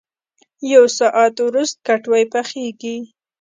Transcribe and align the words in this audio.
یو 0.73 0.83
ساعت 0.97 1.35
ورست 1.47 1.75
کټوۍ 1.87 2.23
پخېږي. 2.33 2.97